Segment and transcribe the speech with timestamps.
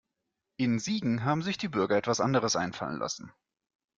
[0.57, 3.31] In Siegen haben sich die Bürger etwas anderes einfallen lassen.